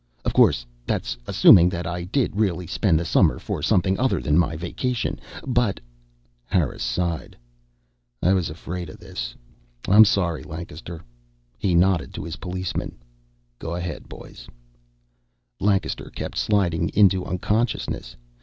"Of 0.25 0.33
course, 0.33 0.65
that's 0.87 1.15
assuming 1.27 1.69
that 1.69 1.85
I 1.85 2.05
did 2.05 2.35
really 2.35 2.65
spend 2.65 2.99
the 2.99 3.05
summer 3.05 3.37
for 3.37 3.61
something 3.61 3.99
other 3.99 4.19
than 4.19 4.35
my 4.35 4.55
vacation. 4.55 5.19
But" 5.45 5.79
Harris 6.55 6.81
sighed. 6.81 7.37
"I 8.19 8.33
was 8.33 8.49
afraid 8.49 8.89
of 8.89 8.97
this. 8.97 9.35
I'm 9.87 10.05
sorry, 10.05 10.41
Lancaster." 10.41 11.03
He 11.59 11.75
nodded 11.75 12.15
to 12.15 12.23
his 12.23 12.37
policemen. 12.37 12.95
"Go 13.59 13.75
ahead, 13.75 14.09
boys." 14.09 14.47
Lancaster 15.59 16.09
kept 16.09 16.35
sliding 16.35 16.89
into 16.95 17.23
unconsciousness. 17.23 18.15